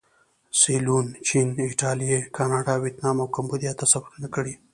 سیلون، 0.59 1.07
چین، 1.27 1.47
ایټالیې، 1.67 2.19
کاناډا، 2.35 2.73
ویتنام 2.83 3.17
او 3.21 3.27
کمبودیا 3.35 3.71
ته 3.79 3.85
سفرونه 3.93 4.27
کړي. 4.35 4.53